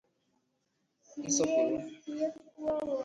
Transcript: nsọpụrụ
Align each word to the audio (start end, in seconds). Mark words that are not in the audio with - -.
nsọpụrụ 1.25 1.77